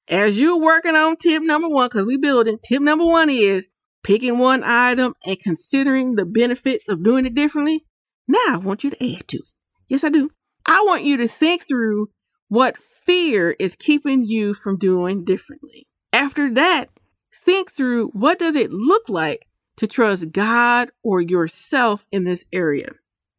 as 0.08 0.38
you're 0.38 0.60
working 0.60 0.94
on 0.94 1.16
tip 1.16 1.42
number 1.42 1.68
one, 1.68 1.88
because 1.88 2.04
we're 2.04 2.18
building, 2.18 2.58
tip 2.62 2.82
number 2.82 3.06
one 3.06 3.30
is 3.30 3.68
picking 4.02 4.38
one 4.38 4.62
item 4.64 5.14
and 5.24 5.40
considering 5.40 6.16
the 6.16 6.26
benefits 6.26 6.88
of 6.88 7.02
doing 7.02 7.24
it 7.24 7.34
differently. 7.34 7.86
Now 8.28 8.38
I 8.48 8.56
want 8.56 8.84
you 8.84 8.90
to 8.90 9.16
add 9.16 9.28
to 9.28 9.38
it. 9.38 9.44
Yes, 9.88 10.04
I 10.04 10.08
do. 10.08 10.30
I 10.66 10.82
want 10.86 11.04
you 11.04 11.16
to 11.18 11.28
think 11.28 11.62
through 11.66 12.08
what 12.48 12.76
fear 12.76 13.56
is 13.58 13.76
keeping 13.76 14.24
you 14.26 14.54
from 14.54 14.78
doing 14.78 15.24
differently. 15.24 15.86
After 16.12 16.52
that, 16.54 16.90
think 17.34 17.70
through 17.70 18.08
what 18.08 18.38
does 18.38 18.56
it 18.56 18.70
look 18.70 19.08
like 19.08 19.46
to 19.76 19.86
trust 19.86 20.32
God 20.32 20.90
or 21.02 21.20
yourself 21.20 22.06
in 22.12 22.24
this 22.24 22.44
area. 22.52 22.90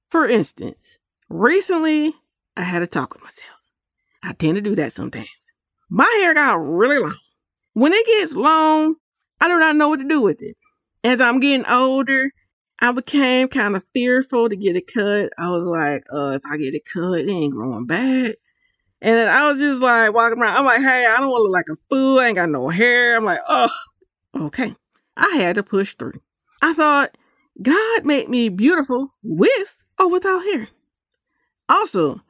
For 0.10 0.28
instance, 0.28 1.00
recently 1.30 2.14
I 2.58 2.64
had 2.64 2.82
a 2.82 2.88
talk 2.88 3.14
with 3.14 3.24
myself. 3.24 3.62
I 4.24 4.34
tend 4.34 4.56
to 4.56 4.62
do 4.62 4.76
that 4.76 4.94
sometimes. 4.94 5.28
My 5.90 6.10
hair 6.22 6.34
got 6.34 6.56
really 6.56 7.00
long. 7.00 7.18
When 7.74 7.94
it 7.94 8.06
gets 8.06 8.34
long, 8.34 8.96
I 9.42 9.48
do 9.48 9.60
not 9.60 9.76
know 9.76 9.90
what 9.90 10.00
to 10.00 10.08
do 10.08 10.22
with 10.22 10.42
it. 10.42 10.56
As 11.04 11.20
I'm 11.20 11.40
getting 11.40 11.66
older, 11.66 12.32
I 12.80 12.92
became 12.92 13.48
kind 13.48 13.76
of 13.76 13.86
fearful 13.94 14.50
to 14.50 14.56
get 14.56 14.76
it 14.76 14.92
cut. 14.94 15.32
I 15.38 15.50
was 15.50 15.66
like, 15.66 16.06
uh, 16.14 16.32
if 16.32 16.42
I 16.46 16.58
get 16.58 16.76
it 16.76 16.84
cut, 16.92 17.20
it 17.20 17.30
ain't 17.30 17.54
growing 17.54 17.86
back. 17.86 18.36
And 19.02 19.18
then 19.18 19.28
I 19.28 19.52
was 19.52 19.60
just 19.60 19.82
like 19.82 20.14
walking 20.14 20.40
around. 20.40 20.58
I'm 20.58 20.66
like, 20.66 20.82
hey, 20.82 21.06
I 21.06 21.20
don't 21.20 21.30
want 21.30 21.42
to 21.42 21.44
look 21.44 21.54
like 21.54 21.70
a 21.70 21.82
fool. 21.90 22.20
I 22.20 22.28
ain't 22.28 22.36
got 22.36 22.50
no 22.50 22.70
hair. 22.70 23.16
I'm 23.16 23.26
like, 23.26 23.42
oh, 23.48 23.70
okay. 24.36 24.76
I 25.18 25.36
had 25.36 25.56
to 25.56 25.64
push 25.64 25.96
through. 25.96 26.22
I 26.62 26.74
thought 26.74 27.18
God 27.62 28.06
made 28.06 28.30
me 28.30 28.50
beautiful 28.50 29.14
with 29.24 29.78
or 30.00 30.10
without 30.10 30.44
hair. 30.44 30.68
Also, 31.70 32.22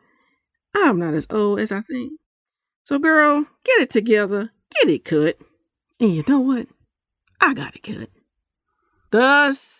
I'm 0.76 1.00
not 1.00 1.14
as 1.14 1.28
old 1.30 1.60
as 1.60 1.72
I 1.72 1.82
think. 1.82 2.14
So, 2.84 3.00
girl, 3.00 3.46
get 3.64 3.80
it 3.80 3.90
together, 3.90 4.52
get 4.82 4.90
it 4.90 5.06
cut. 5.06 5.38
And 6.00 6.14
you 6.14 6.24
know 6.28 6.42
what? 6.42 6.68
I 7.40 7.54
got 7.54 7.76
it 7.76 7.84
cut. 7.84 8.10
Thus, 9.12 9.73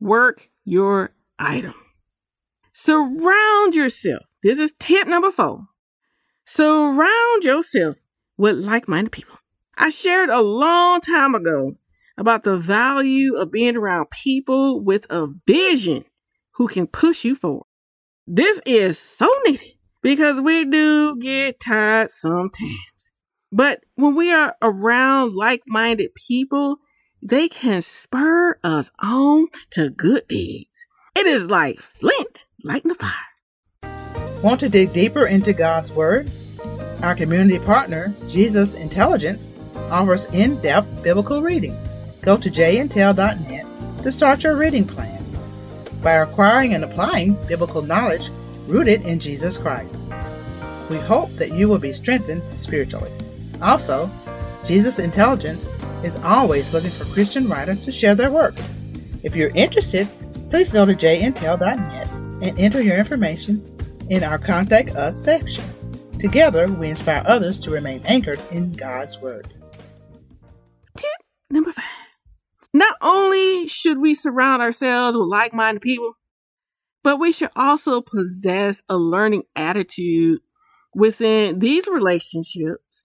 work 0.00 0.48
your 0.64 1.12
item. 1.38 1.74
Surround 2.72 3.74
yourself. 3.74 4.22
This 4.42 4.58
is 4.58 4.74
tip 4.78 5.06
number 5.06 5.30
four. 5.30 5.66
Surround 6.46 7.44
yourself 7.44 7.96
with 8.36 8.56
like 8.56 8.88
minded 8.88 9.12
people. 9.12 9.36
I 9.76 9.90
shared 9.90 10.30
a 10.30 10.40
long 10.40 11.00
time 11.00 11.34
ago 11.34 11.74
about 12.16 12.42
the 12.42 12.56
value 12.56 13.36
of 13.36 13.52
being 13.52 13.76
around 13.76 14.10
people 14.10 14.82
with 14.82 15.06
a 15.10 15.28
vision 15.46 16.04
who 16.52 16.68
can 16.68 16.86
push 16.86 17.24
you 17.24 17.34
forward. 17.34 17.66
This 18.26 18.60
is 18.66 18.98
so 18.98 19.28
needed 19.46 19.72
because 20.02 20.40
we 20.40 20.64
do 20.64 21.16
get 21.16 21.60
tired 21.60 22.10
sometimes. 22.10 23.12
But 23.52 23.80
when 23.94 24.14
we 24.14 24.32
are 24.32 24.54
around 24.62 25.34
like 25.34 25.62
minded 25.66 26.10
people, 26.14 26.76
they 27.22 27.48
can 27.48 27.82
spur 27.82 28.58
us 28.62 28.90
on 29.00 29.48
to 29.70 29.90
good 29.90 30.26
deeds. 30.28 30.86
It 31.16 31.26
is 31.26 31.50
like 31.50 31.78
flint 31.78 32.46
lighting 32.62 32.88
the 32.88 32.94
fire. 32.94 34.40
Want 34.42 34.60
to 34.60 34.68
dig 34.68 34.92
deeper 34.92 35.26
into 35.26 35.52
God's 35.52 35.92
Word? 35.92 36.30
Our 37.02 37.14
community 37.14 37.58
partner, 37.58 38.14
Jesus 38.28 38.74
Intelligence, 38.74 39.54
offers 39.90 40.26
in 40.26 40.60
depth 40.62 41.02
biblical 41.02 41.42
reading. 41.42 41.76
Go 42.22 42.36
to 42.36 42.50
jintel.net 42.50 44.02
to 44.02 44.12
start 44.12 44.42
your 44.42 44.56
reading 44.56 44.86
plan 44.86 45.22
by 46.02 46.12
acquiring 46.12 46.74
and 46.74 46.84
applying 46.84 47.34
biblical 47.46 47.82
knowledge 47.82 48.30
rooted 48.66 49.02
in 49.02 49.18
Jesus 49.18 49.58
Christ. 49.58 50.04
We 50.88 50.96
hope 50.96 51.30
that 51.32 51.52
you 51.52 51.68
will 51.68 51.78
be 51.78 51.92
strengthened 51.92 52.42
spiritually. 52.58 53.10
Also, 53.60 54.10
Jesus 54.64 54.98
Intelligence 54.98 55.68
is 56.04 56.16
always 56.18 56.72
looking 56.72 56.90
for 56.90 57.04
Christian 57.12 57.48
writers 57.48 57.80
to 57.80 57.92
share 57.92 58.14
their 58.14 58.30
works. 58.30 58.74
If 59.22 59.34
you're 59.34 59.54
interested, 59.54 60.08
please 60.50 60.72
go 60.72 60.86
to 60.86 60.92
jintel.net 60.94 62.10
and 62.42 62.58
enter 62.58 62.82
your 62.82 62.96
information 62.96 63.64
in 64.10 64.24
our 64.24 64.38
Contact 64.38 64.90
Us 64.90 65.16
section. 65.16 65.64
Together, 66.18 66.70
we 66.70 66.90
inspire 66.90 67.22
others 67.26 67.58
to 67.60 67.70
remain 67.70 68.02
anchored 68.04 68.40
in 68.50 68.72
God's 68.72 69.18
Word. 69.20 69.52
Tip 70.96 71.08
number 71.50 71.72
five. 71.72 71.84
Not 72.72 72.96
only 73.00 73.66
should 73.66 73.98
we 73.98 74.14
surround 74.14 74.62
ourselves 74.62 75.16
with 75.16 75.26
like 75.26 75.52
minded 75.54 75.80
people, 75.80 76.14
but 77.02 77.18
we 77.18 77.32
should 77.32 77.50
also 77.56 78.00
possess 78.00 78.82
a 78.88 78.96
learning 78.96 79.42
attitude 79.56 80.40
within 80.94 81.58
these 81.58 81.88
relationships 81.88 83.02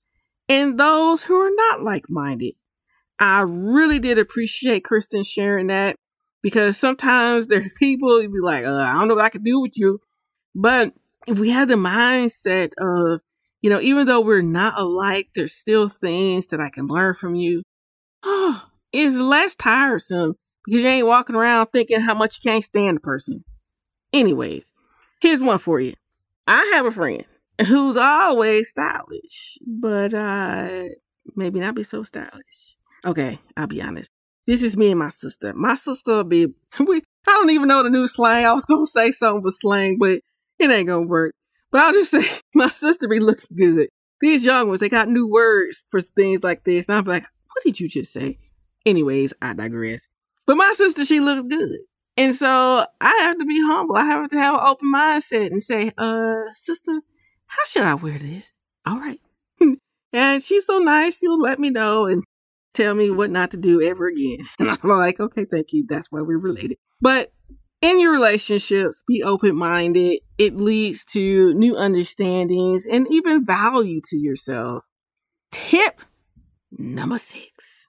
and 0.47 0.79
those 0.79 1.23
who 1.23 1.35
are 1.35 1.51
not 1.55 1.81
like 1.81 2.09
minded. 2.09 2.53
I 3.19 3.41
really 3.41 3.99
did 3.99 4.17
appreciate 4.17 4.83
Kristen 4.83 5.23
sharing 5.23 5.67
that 5.67 5.95
because 6.43 6.77
sometimes 6.77 7.47
there's 7.47 7.73
people 7.73 8.21
you'd 8.21 8.33
be 8.33 8.39
like, 8.39 8.65
uh, 8.65 8.75
I 8.75 8.93
don't 8.93 9.07
know 9.07 9.15
what 9.15 9.25
I 9.25 9.29
can 9.29 9.43
do 9.43 9.61
with 9.61 9.77
you. 9.77 9.99
But 10.53 10.93
if 11.27 11.39
we 11.39 11.49
have 11.49 11.67
the 11.67 11.75
mindset 11.75 12.71
of, 12.77 13.21
you 13.61 13.69
know, 13.69 13.79
even 13.79 14.05
though 14.05 14.21
we're 14.21 14.41
not 14.41 14.79
alike, 14.79 15.29
there's 15.33 15.53
still 15.53 15.89
things 15.89 16.47
that 16.47 16.59
I 16.59 16.69
can 16.69 16.87
learn 16.87 17.13
from 17.13 17.35
you. 17.35 17.63
Oh, 18.23 18.69
it's 18.91 19.17
less 19.17 19.55
tiresome 19.55 20.35
because 20.65 20.83
you 20.83 20.87
ain't 20.87 21.07
walking 21.07 21.35
around 21.35 21.67
thinking 21.67 22.01
how 22.01 22.13
much 22.13 22.37
you 22.37 22.49
can't 22.49 22.63
stand 22.63 22.97
a 22.97 23.01
person. 23.01 23.43
Anyways, 24.13 24.73
here's 25.21 25.41
one 25.41 25.57
for 25.57 25.79
you. 25.79 25.93
I 26.47 26.71
have 26.75 26.85
a 26.85 26.91
friend 26.91 27.25
who's 27.67 27.97
always 27.97 28.69
stylish, 28.69 29.57
but 29.65 30.13
uh 30.13 30.83
maybe 31.35 31.59
not 31.59 31.75
be 31.75 31.83
so 31.83 32.03
stylish. 32.03 32.77
Okay, 33.05 33.39
I'll 33.55 33.67
be 33.67 33.81
honest. 33.81 34.09
This 34.47 34.63
is 34.63 34.77
me 34.77 34.91
and 34.91 34.99
my 34.99 35.09
sister. 35.09 35.53
My 35.53 35.75
sister 35.75 36.23
be 36.23 36.47
we 36.79 36.97
I 37.27 37.31
don't 37.31 37.49
even 37.49 37.67
know 37.67 37.83
the 37.83 37.89
new 37.89 38.07
slang. 38.07 38.45
I 38.45 38.53
was 38.53 38.65
gonna 38.65 38.85
say 38.85 39.11
something 39.11 39.43
for 39.43 39.51
slang, 39.51 39.97
but 39.99 40.19
it 40.59 40.71
ain't 40.71 40.87
gonna 40.87 41.07
work. 41.07 41.33
But 41.71 41.81
I'll 41.81 41.93
just 41.93 42.11
say 42.11 42.25
my 42.53 42.69
sister 42.69 43.07
be 43.07 43.19
looking 43.19 43.55
good. 43.55 43.89
These 44.21 44.45
young 44.45 44.67
ones, 44.69 44.79
they 44.79 44.89
got 44.89 45.09
new 45.09 45.27
words 45.27 45.83
for 45.89 46.01
things 46.01 46.43
like 46.43 46.63
this. 46.63 46.87
And 46.87 46.97
I'm 46.97 47.03
like, 47.03 47.23
what 47.23 47.63
did 47.63 47.79
you 47.79 47.89
just 47.89 48.13
say? 48.13 48.37
Anyways, 48.85 49.33
I 49.41 49.53
digress. 49.53 50.07
But 50.45 50.55
my 50.55 50.73
sister, 50.75 51.05
she 51.05 51.19
looks 51.19 51.43
good. 51.49 51.79
And 52.17 52.33
so 52.33 52.85
I 53.01 53.13
have 53.23 53.37
to 53.39 53.45
be 53.45 53.61
humble. 53.61 53.97
I 53.97 54.05
have 54.05 54.29
to 54.29 54.37
have 54.37 54.53
an 54.55 54.61
open 54.63 54.93
mindset 54.93 55.47
and 55.47 55.61
say, 55.61 55.91
uh, 55.97 56.43
sister, 56.53 57.01
how 57.55 57.65
should 57.65 57.83
I 57.83 57.93
wear 57.93 58.17
this? 58.17 58.59
All 58.85 58.99
right. 58.99 59.19
and 60.13 60.43
she's 60.43 60.65
so 60.65 60.79
nice. 60.79 61.19
She'll 61.19 61.39
let 61.39 61.59
me 61.59 61.69
know 61.69 62.05
and 62.05 62.23
tell 62.73 62.93
me 62.93 63.09
what 63.09 63.31
not 63.31 63.51
to 63.51 63.57
do 63.57 63.81
ever 63.81 64.07
again. 64.07 64.45
And 64.59 64.69
I'm 64.69 64.77
like, 64.83 65.19
okay, 65.19 65.45
thank 65.45 65.73
you. 65.73 65.85
That's 65.87 66.11
why 66.11 66.21
we're 66.21 66.37
related. 66.37 66.77
But 67.01 67.31
in 67.81 67.99
your 67.99 68.11
relationships, 68.11 69.03
be 69.07 69.23
open 69.23 69.55
minded. 69.55 70.19
It 70.37 70.57
leads 70.57 71.05
to 71.05 71.53
new 71.53 71.75
understandings 71.75 72.85
and 72.85 73.07
even 73.09 73.45
value 73.45 74.01
to 74.09 74.17
yourself. 74.17 74.83
Tip 75.51 76.01
number 76.71 77.17
six 77.17 77.87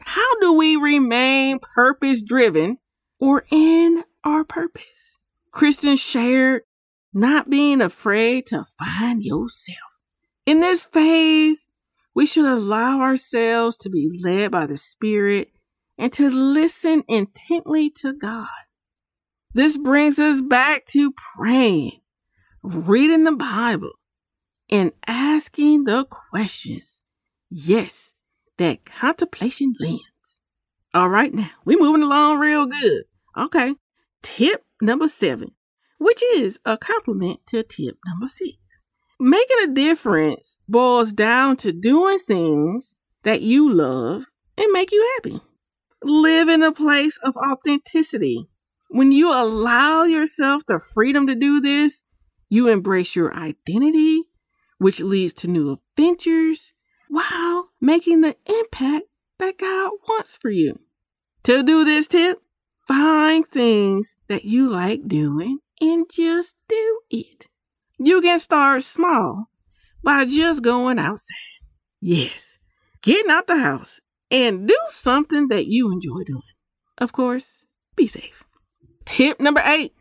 How 0.00 0.40
do 0.40 0.52
we 0.52 0.76
remain 0.76 1.58
purpose 1.58 2.22
driven 2.22 2.78
or 3.18 3.44
in 3.50 4.04
our 4.24 4.44
purpose? 4.44 5.18
Kristen 5.50 5.96
shared 5.96 6.62
not 7.12 7.50
being 7.50 7.80
afraid 7.80 8.46
to 8.48 8.64
find 8.78 9.22
yourself. 9.22 9.78
In 10.46 10.60
this 10.60 10.86
phase, 10.86 11.66
we 12.14 12.26
should 12.26 12.44
allow 12.44 13.00
ourselves 13.00 13.76
to 13.78 13.90
be 13.90 14.20
led 14.22 14.50
by 14.50 14.66
the 14.66 14.76
Spirit 14.76 15.48
and 15.98 16.12
to 16.14 16.30
listen 16.30 17.04
intently 17.08 17.90
to 17.90 18.12
God. 18.12 18.48
This 19.54 19.76
brings 19.76 20.18
us 20.18 20.40
back 20.40 20.86
to 20.86 21.12
praying, 21.36 22.00
reading 22.62 23.24
the 23.24 23.36
Bible, 23.36 23.92
and 24.70 24.92
asking 25.06 25.84
the 25.84 26.04
questions. 26.04 27.00
Yes, 27.50 28.14
that 28.56 28.84
contemplation 28.86 29.74
lens. 29.78 30.40
All 30.94 31.08
right, 31.08 31.32
now 31.32 31.50
we're 31.64 31.78
moving 31.78 32.02
along 32.02 32.38
real 32.38 32.66
good. 32.66 33.04
Okay, 33.36 33.74
tip 34.22 34.64
number 34.80 35.08
seven, 35.08 35.52
which 36.02 36.22
is 36.34 36.58
a 36.64 36.76
complement 36.76 37.40
to 37.46 37.62
tip 37.62 37.96
number 38.06 38.28
six. 38.28 38.56
Making 39.20 39.58
a 39.62 39.66
difference 39.68 40.58
boils 40.68 41.12
down 41.12 41.56
to 41.58 41.72
doing 41.72 42.18
things 42.18 42.96
that 43.22 43.40
you 43.40 43.72
love 43.72 44.24
and 44.58 44.72
make 44.72 44.90
you 44.90 45.14
happy. 45.16 45.40
Live 46.02 46.48
in 46.48 46.62
a 46.62 46.72
place 46.72 47.18
of 47.22 47.36
authenticity. 47.36 48.48
When 48.88 49.12
you 49.12 49.32
allow 49.32 50.02
yourself 50.02 50.66
the 50.66 50.80
freedom 50.80 51.28
to 51.28 51.36
do 51.36 51.60
this, 51.60 52.02
you 52.48 52.68
embrace 52.68 53.14
your 53.14 53.32
identity, 53.34 54.24
which 54.78 55.00
leads 55.00 55.32
to 55.34 55.46
new 55.46 55.78
adventures 55.96 56.72
while 57.08 57.70
making 57.80 58.22
the 58.22 58.36
impact 58.46 59.04
that 59.38 59.58
God 59.58 59.92
wants 60.08 60.36
for 60.36 60.50
you. 60.50 60.80
To 61.44 61.62
do 61.62 61.84
this 61.84 62.08
tip, 62.08 62.42
find 62.88 63.46
things 63.46 64.16
that 64.28 64.44
you 64.44 64.68
like 64.68 65.06
doing 65.06 65.60
and 65.82 66.08
just 66.08 66.56
do 66.68 67.00
it. 67.10 67.48
You 67.98 68.20
can 68.20 68.38
start 68.38 68.84
small 68.84 69.48
by 70.02 70.24
just 70.24 70.62
going 70.62 70.98
outside. 70.98 71.36
Yes, 72.00 72.58
getting 73.02 73.30
out 73.30 73.46
the 73.46 73.58
house 73.58 74.00
and 74.30 74.66
do 74.66 74.78
something 74.88 75.48
that 75.48 75.66
you 75.66 75.90
enjoy 75.92 76.22
doing. 76.24 76.42
Of 76.98 77.12
course, 77.12 77.64
be 77.96 78.06
safe. 78.06 78.44
Tip 79.04 79.40
number 79.40 79.62
eight 79.64 79.94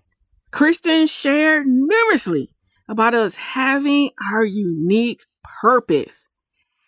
Kristen 0.52 1.08
shared 1.08 1.66
numerously 1.66 2.50
about 2.88 3.16
us 3.16 3.36
having 3.36 4.12
our 4.32 4.44
unique 4.44 5.24
purpose. 5.62 6.28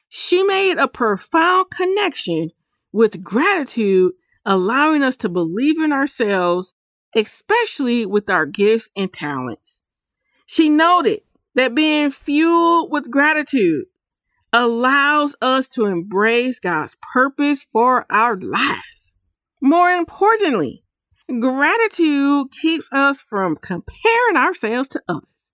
She 0.10 0.44
made 0.44 0.78
a 0.78 0.88
profound 0.88 1.68
connection 1.72 2.52
with 2.92 3.24
gratitude, 3.24 4.14
allowing 4.46 5.02
us 5.02 5.16
to 5.18 5.30
believe 5.30 5.80
in 5.80 5.92
ourselves, 5.92 6.76
especially 7.16 8.06
with 8.06 8.30
our 8.30 8.46
gifts 8.46 8.90
and 8.96 9.12
talents. 9.12 9.82
She 10.46 10.70
noted 10.70 11.22
that 11.56 11.76
being 11.76 12.12
fueled 12.12 12.92
with 12.92 13.12
gratitude 13.12 13.86
allows 14.52 15.36
us 15.42 15.70
to 15.70 15.86
embrace 15.86 16.60
God's 16.60 16.96
purpose 17.14 17.66
for 17.72 18.06
our 18.10 18.36
lives. 18.38 19.18
More 19.62 19.90
importantly, 19.90 20.84
gratitude 21.40 22.52
keeps 22.52 22.88
us 22.92 23.22
from 23.22 23.56
comparing 23.56 24.36
ourselves 24.36 24.90
to 24.90 25.02
others. 25.08 25.52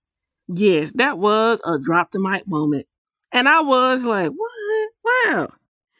Yes, 0.48 0.92
that 0.96 1.18
was 1.18 1.60
a 1.64 1.78
drop 1.78 2.10
the 2.10 2.18
mic 2.18 2.46
moment. 2.46 2.86
And 3.32 3.48
I 3.48 3.60
was 3.60 4.04
like, 4.04 4.30
what? 4.30 4.90
Wow. 5.04 5.48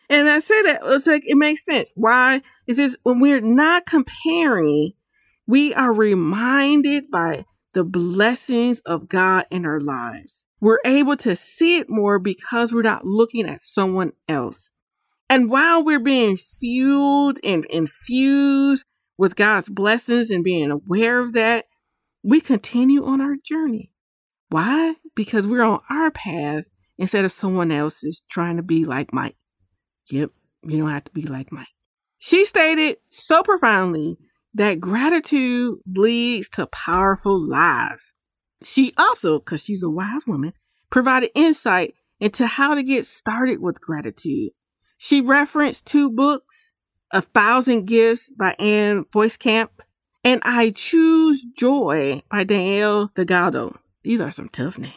And 0.08 0.28
I 0.28 0.40
said 0.40 0.62
that 0.62 0.80
it's 0.82 1.06
like 1.06 1.22
it 1.24 1.36
makes 1.36 1.64
sense. 1.64 1.92
Why? 1.94 2.42
It 2.66 2.74
says 2.74 2.96
when 3.04 3.20
we're 3.20 3.40
not 3.40 3.86
comparing, 3.86 4.92
we 5.50 5.74
are 5.74 5.92
reminded 5.92 7.10
by 7.10 7.44
the 7.72 7.82
blessings 7.82 8.78
of 8.80 9.08
God 9.08 9.46
in 9.50 9.66
our 9.66 9.80
lives. 9.80 10.46
We're 10.60 10.78
able 10.84 11.16
to 11.18 11.34
see 11.34 11.78
it 11.78 11.90
more 11.90 12.20
because 12.20 12.72
we're 12.72 12.82
not 12.82 13.04
looking 13.04 13.48
at 13.48 13.60
someone 13.60 14.12
else. 14.28 14.70
And 15.28 15.50
while 15.50 15.84
we're 15.84 15.98
being 15.98 16.36
fueled 16.36 17.40
and 17.42 17.64
infused 17.64 18.84
with 19.18 19.34
God's 19.34 19.68
blessings 19.68 20.30
and 20.30 20.44
being 20.44 20.70
aware 20.70 21.18
of 21.18 21.32
that, 21.32 21.66
we 22.22 22.40
continue 22.40 23.04
on 23.04 23.20
our 23.20 23.34
journey. 23.42 23.92
Why? 24.50 24.94
Because 25.16 25.48
we're 25.48 25.62
on 25.62 25.80
our 25.90 26.12
path 26.12 26.64
instead 26.96 27.24
of 27.24 27.32
someone 27.32 27.72
else's 27.72 28.22
trying 28.30 28.56
to 28.56 28.62
be 28.62 28.84
like 28.84 29.12
Mike. 29.12 29.36
Yep, 30.10 30.30
you 30.62 30.78
don't 30.78 30.90
have 30.90 31.04
to 31.04 31.12
be 31.12 31.22
like 31.22 31.50
Mike. 31.50 31.66
She 32.18 32.44
stated 32.44 32.98
so 33.10 33.42
profoundly 33.42 34.16
that 34.54 34.80
gratitude 34.80 35.78
leads 35.86 36.48
to 36.50 36.66
powerful 36.66 37.40
lives. 37.40 38.12
She 38.62 38.92
also, 38.98 39.38
because 39.38 39.62
she's 39.64 39.82
a 39.82 39.90
wise 39.90 40.26
woman, 40.26 40.52
provided 40.90 41.30
insight 41.34 41.94
into 42.18 42.46
how 42.46 42.74
to 42.74 42.82
get 42.82 43.06
started 43.06 43.60
with 43.60 43.80
gratitude. 43.80 44.50
She 44.98 45.20
referenced 45.20 45.86
two 45.86 46.10
books, 46.10 46.74
A 47.12 47.22
Thousand 47.22 47.86
Gifts 47.86 48.30
by 48.30 48.52
Ann 48.58 49.04
Voskamp 49.04 49.70
and 50.22 50.42
I 50.44 50.70
Choose 50.70 51.42
Joy 51.56 52.22
by 52.30 52.44
Danielle 52.44 53.10
Delgado. 53.14 53.78
These 54.02 54.20
are 54.20 54.30
some 54.30 54.48
tough 54.50 54.78
names. 54.78 54.94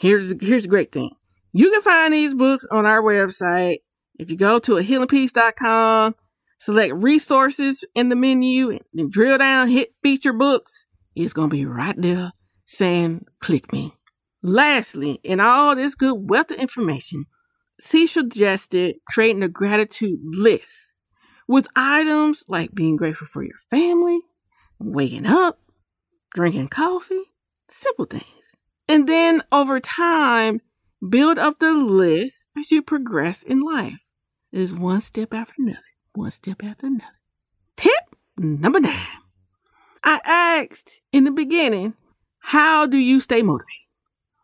Here's, 0.00 0.34
here's 0.42 0.64
the 0.64 0.68
great 0.68 0.92
thing. 0.92 1.12
You 1.52 1.70
can 1.70 1.80
find 1.80 2.12
these 2.12 2.34
books 2.34 2.66
on 2.70 2.84
our 2.84 3.02
website. 3.02 3.78
If 4.18 4.30
you 4.30 4.36
go 4.36 4.58
to 4.58 4.72
ahealingpeace.com 4.72 6.14
select 6.58 6.94
resources 6.94 7.84
in 7.94 8.08
the 8.08 8.16
menu 8.16 8.70
and 8.70 8.80
then 8.92 9.10
drill 9.10 9.38
down, 9.38 9.68
hit 9.68 9.94
feature 10.02 10.32
books, 10.32 10.86
it's 11.14 11.32
going 11.32 11.50
to 11.50 11.56
be 11.56 11.66
right 11.66 12.00
there 12.00 12.32
saying 12.66 13.24
click 13.40 13.72
me. 13.72 13.92
Lastly, 14.42 15.20
in 15.24 15.40
all 15.40 15.74
this 15.74 15.94
good 15.94 16.28
wealth 16.28 16.50
of 16.50 16.58
information, 16.58 17.24
she 17.80 18.06
suggested 18.06 18.96
creating 19.06 19.42
a 19.42 19.48
gratitude 19.48 20.20
list 20.22 20.94
with 21.48 21.66
items 21.76 22.44
like 22.48 22.74
being 22.74 22.96
grateful 22.96 23.26
for 23.26 23.42
your 23.42 23.58
family, 23.70 24.20
waking 24.78 25.26
up, 25.26 25.60
drinking 26.34 26.68
coffee, 26.68 27.22
simple 27.68 28.04
things. 28.04 28.54
And 28.88 29.08
then 29.08 29.42
over 29.52 29.80
time, 29.80 30.60
build 31.06 31.38
up 31.38 31.58
the 31.58 31.72
list 31.72 32.48
as 32.58 32.70
you 32.70 32.82
progress 32.82 33.42
in 33.42 33.60
life. 33.60 33.98
Is 34.52 34.72
one 34.72 35.00
step 35.00 35.34
after 35.34 35.54
another 35.58 35.80
one 36.16 36.30
step 36.30 36.62
after 36.64 36.86
another. 36.86 37.04
Tip 37.76 38.16
number 38.38 38.80
nine. 38.80 38.96
I 40.04 40.20
asked 40.24 41.00
in 41.12 41.24
the 41.24 41.30
beginning, 41.30 41.94
how 42.38 42.86
do 42.86 42.96
you 42.96 43.20
stay 43.20 43.42
motivated? 43.42 43.66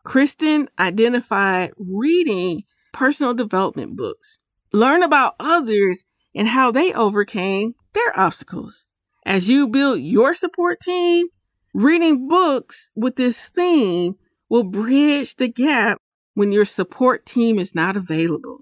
Kristen 0.04 0.68
identified 0.78 1.72
reading 1.78 2.64
personal 2.92 3.34
development 3.34 3.96
books. 3.96 4.38
Learn 4.72 5.02
about 5.02 5.34
others 5.38 6.04
and 6.34 6.48
how 6.48 6.70
they 6.70 6.92
overcame 6.92 7.74
their 7.92 8.18
obstacles. 8.18 8.84
As 9.24 9.48
you 9.48 9.68
build 9.68 10.00
your 10.00 10.34
support 10.34 10.80
team, 10.80 11.28
reading 11.72 12.26
books 12.26 12.92
with 12.96 13.16
this 13.16 13.48
theme 13.48 14.16
will 14.48 14.64
bridge 14.64 15.36
the 15.36 15.48
gap 15.48 15.98
when 16.34 16.50
your 16.50 16.64
support 16.64 17.24
team 17.24 17.58
is 17.58 17.74
not 17.74 17.96
available. 17.96 18.58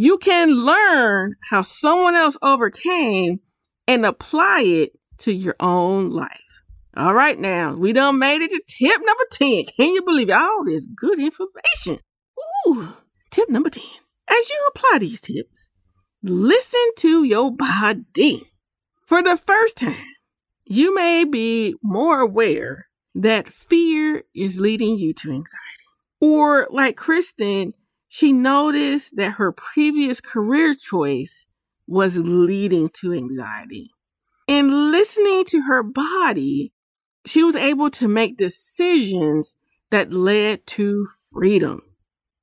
You 0.00 0.16
can 0.16 0.64
learn 0.64 1.34
how 1.50 1.60
someone 1.60 2.14
else 2.14 2.34
overcame 2.40 3.40
and 3.86 4.06
apply 4.06 4.62
it 4.62 4.92
to 5.18 5.30
your 5.30 5.56
own 5.60 6.08
life. 6.08 6.62
All 6.96 7.12
right, 7.12 7.38
now 7.38 7.74
we 7.74 7.92
done 7.92 8.18
made 8.18 8.40
it 8.40 8.48
to 8.48 8.62
tip 8.66 8.98
number 8.98 9.24
10. 9.30 9.64
Can 9.76 9.92
you 9.92 10.02
believe 10.02 10.30
it? 10.30 10.36
all 10.36 10.64
this 10.64 10.86
good 10.86 11.20
information? 11.20 11.98
Ooh, 12.66 12.94
tip 13.30 13.50
number 13.50 13.68
10. 13.68 13.84
As 14.26 14.48
you 14.48 14.70
apply 14.74 15.00
these 15.00 15.20
tips, 15.20 15.68
listen 16.22 16.88
to 16.96 17.22
your 17.22 17.54
body. 17.54 18.54
For 19.04 19.22
the 19.22 19.36
first 19.36 19.76
time, 19.76 20.14
you 20.64 20.94
may 20.94 21.24
be 21.24 21.74
more 21.82 22.20
aware 22.20 22.86
that 23.14 23.50
fear 23.50 24.22
is 24.34 24.60
leading 24.60 24.98
you 24.98 25.12
to 25.12 25.28
anxiety. 25.28 25.84
Or, 26.22 26.68
like 26.70 26.96
Kristen, 26.96 27.74
she 28.12 28.32
noticed 28.32 29.16
that 29.16 29.34
her 29.34 29.52
previous 29.52 30.20
career 30.20 30.74
choice 30.74 31.46
was 31.86 32.16
leading 32.16 32.88
to 32.88 33.12
anxiety. 33.12 33.92
In 34.48 34.90
listening 34.90 35.44
to 35.44 35.62
her 35.62 35.84
body, 35.84 36.72
she 37.24 37.44
was 37.44 37.54
able 37.54 37.88
to 37.90 38.08
make 38.08 38.36
decisions 38.36 39.54
that 39.90 40.12
led 40.12 40.66
to 40.66 41.06
freedom. 41.32 41.82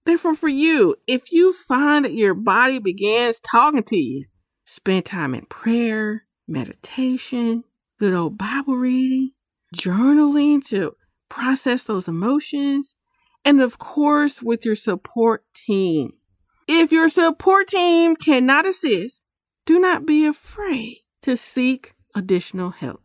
Therefore, 0.06 0.36
for 0.36 0.48
you, 0.48 0.96
if 1.06 1.34
you 1.34 1.52
find 1.52 2.06
that 2.06 2.14
your 2.14 2.34
body 2.34 2.80
begins 2.80 3.42
talking 3.42 3.84
to 3.84 3.98
you, 3.98 4.24
spend 4.66 5.04
time 5.06 5.36
in 5.36 5.48
prayer, 5.48 6.24
meditation, 6.48 7.66
good 8.00 8.14
old 8.14 8.38
Bible 8.38 8.78
reading, 8.78 9.32
journaling 9.76 10.66
to 10.70 10.96
process 11.28 11.84
those 11.84 12.08
emotions, 12.08 12.96
and 13.48 13.62
of 13.62 13.78
course, 13.78 14.44
with 14.44 14.66
your 14.66 14.76
support 14.76 15.46
team. 15.56 16.12
If 16.68 16.92
your 16.92 17.08
support 17.08 17.70
team 17.70 18.18
cannot 18.18 18.66
assist, 18.66 19.24
do 19.66 19.80
not 19.80 20.06
be 20.06 20.26
afraid 20.26 20.98
to 21.22 21.38
seek 21.38 21.94
additional 22.14 22.72
help. 22.72 23.02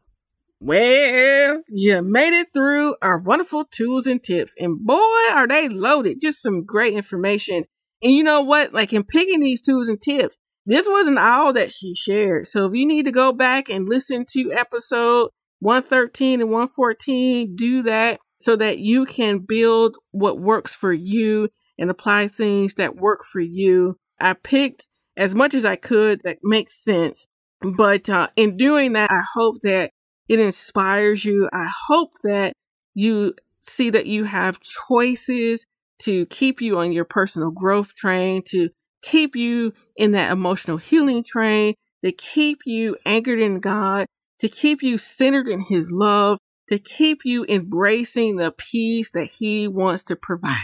Well, 0.59 1.63
you 1.69 2.03
made 2.03 2.33
it 2.33 2.49
through 2.53 2.97
our 3.01 3.19
wonderful 3.19 3.67
tools 3.67 4.09
and 4.09 4.21
tips, 4.21 4.53
and 4.59 4.85
boy, 4.85 5.31
are 5.31 5.47
they 5.47 5.69
loaded. 5.69 6.19
Just 6.21 6.43
some 6.43 6.65
great 6.65 6.95
information. 6.95 7.67
And 8.03 8.13
you 8.13 8.25
know 8.25 8.41
what? 8.41 8.73
Like 8.73 8.93
in 8.93 9.05
picking 9.05 9.39
these 9.39 9.63
tools 9.63 9.87
and 9.87 10.03
tips, 10.03 10.39
this 10.67 10.89
wasn't 10.89 11.21
all 11.21 11.53
that 11.53 11.71
she 11.71 11.95
shared. 11.95 12.49
So 12.49 12.67
if 12.67 12.75
you 12.75 12.85
need 12.85 13.05
to 13.05 13.13
go 13.13 13.33
back 13.33 13.71
and 13.71 13.89
listen 13.89 14.25
to 14.33 14.53
episode 14.53 15.31
113 15.61 16.41
and 16.41 16.51
114, 16.51 17.55
do 17.55 17.83
that 17.83 18.19
so 18.43 18.57
that 18.57 18.79
you 18.79 19.07
can 19.07 19.39
build 19.39 19.97
what 20.11 20.41
works 20.41 20.75
for 20.75 20.93
you 20.93 21.49
and 21.79 21.89
apply 21.91 22.27
things 22.27 22.75
that 22.75 22.97
work 22.97 23.25
for 23.25 23.41
you. 23.41 23.97
I 24.21 24.35
picked 24.35 24.89
as 25.17 25.35
much 25.35 25.55
as 25.55 25.65
I 25.65 25.77
could 25.77 26.23
that 26.23 26.39
makes 26.43 26.83
sense. 26.83 27.29
But 27.61 28.11
uh, 28.11 28.29
in 28.35 28.57
doing 28.57 28.95
that, 28.95 29.13
I 29.13 29.23
hope 29.35 29.61
that 29.63 29.91
it 30.29 30.41
inspires 30.41 31.25
you. 31.25 31.49
I 31.53 31.71
hope 31.87 32.11
that 32.25 32.53
you 32.95 33.35
see 33.61 33.91
that 33.91 34.07
you 34.07 34.25
have 34.25 34.61
choices 34.61 35.65
to 36.01 36.27
keep 36.27 36.61
you 36.61 36.79
on 36.79 36.93
your 36.93 37.05
personal 37.05 37.53
growth 37.53 37.95
train, 37.95 38.43
to 38.49 38.71
keep 39.03 39.37
you 39.37 39.73
in 39.97 40.11
that 40.13 40.33
emotional 40.33 40.79
healing 40.79 41.23
train, 41.23 41.75
to 42.05 42.11
keep 42.11 42.59
you 42.67 42.97
anchored 43.07 43.39
in 43.39 43.61
God, 43.61 44.07
to 44.41 44.49
keep 44.49 44.83
you 44.83 44.99
centered 44.99 45.47
in 45.47 45.61
His 45.61 45.93
love, 45.93 46.39
to 46.73 46.79
keep 46.79 47.27
you 47.27 47.45
embracing 47.51 48.37
the 48.37 48.51
peace 48.51 49.11
that 49.11 49.27
He 49.27 49.69
wants 49.69 50.05
to 50.05 50.17
provide. 50.17 50.57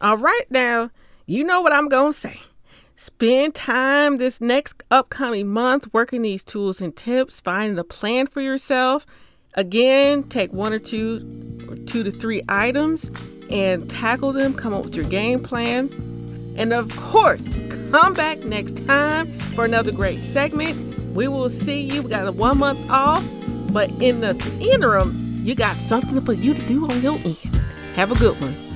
All 0.00 0.16
right, 0.16 0.44
now, 0.48 0.90
you 1.26 1.42
know 1.42 1.60
what 1.60 1.72
I'm 1.72 1.88
going 1.88 2.12
to 2.12 2.18
say. 2.18 2.38
Spend 2.94 3.52
time 3.52 4.18
this 4.18 4.40
next 4.40 4.84
upcoming 4.92 5.48
month 5.48 5.92
working 5.92 6.22
these 6.22 6.44
tools 6.44 6.80
and 6.80 6.94
tips, 6.94 7.40
finding 7.40 7.76
a 7.76 7.82
plan 7.82 8.28
for 8.28 8.40
yourself. 8.40 9.06
Again, 9.54 10.22
take 10.22 10.52
one 10.52 10.72
or 10.72 10.78
two 10.78 11.16
or 11.68 11.74
two 11.78 12.04
to 12.04 12.12
three 12.12 12.42
items 12.48 13.10
and 13.50 13.90
tackle 13.90 14.32
them, 14.32 14.54
come 14.54 14.72
up 14.72 14.84
with 14.84 14.94
your 14.94 15.04
game 15.04 15.42
plan. 15.42 15.90
And 16.56 16.72
of 16.72 16.94
course, 16.94 17.42
come 17.90 18.14
back 18.14 18.44
next 18.44 18.86
time 18.86 19.36
for 19.56 19.64
another 19.64 19.90
great 19.90 20.20
segment. 20.20 20.76
We 21.12 21.26
will 21.26 21.50
see 21.50 21.80
you. 21.80 22.02
We 22.02 22.10
got 22.10 22.24
a 22.24 22.30
one 22.30 22.58
month 22.58 22.88
off, 22.88 23.26
but 23.72 23.90
in 24.00 24.20
the 24.20 24.36
interim, 24.60 25.23
you 25.44 25.54
got 25.54 25.76
something 25.76 26.24
for 26.24 26.32
you 26.32 26.54
to 26.54 26.66
do 26.66 26.86
on 26.90 27.02
your 27.02 27.16
end. 27.16 27.36
Have 27.96 28.10
a 28.10 28.14
good 28.14 28.40
one. 28.40 28.73